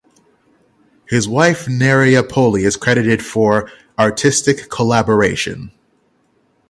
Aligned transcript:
His 1.07 1.27
wife 1.27 1.67
Neria 1.67 2.27
Poli 2.27 2.63
is 2.63 2.75
credited 2.75 3.23
for 3.23 3.69
"artistic 3.99 4.67
collaboration". 4.67 5.69